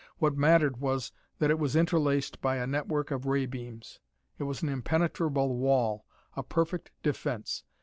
[0.17, 3.99] What mattered was that it was interlaced by a network of ray beams.
[4.39, 7.63] It was an impenetrable wall, a perfect defense.